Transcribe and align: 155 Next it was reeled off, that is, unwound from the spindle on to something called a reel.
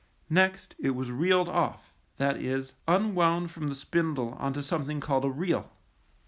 155 0.29 0.33
Next 0.33 0.75
it 0.83 0.95
was 0.95 1.11
reeled 1.11 1.47
off, 1.47 1.93
that 2.17 2.35
is, 2.37 2.73
unwound 2.87 3.51
from 3.51 3.67
the 3.67 3.75
spindle 3.75 4.33
on 4.39 4.51
to 4.51 4.63
something 4.63 4.99
called 4.99 5.25
a 5.25 5.29
reel. 5.29 5.71